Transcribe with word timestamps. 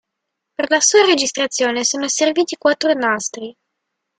Per 0.55 0.65
la 0.71 0.79
sua 0.79 1.05
registrazione 1.05 1.83
sono 1.83 2.07
serviti 2.07 2.57
quattro 2.57 2.91
nastri. 2.93 3.53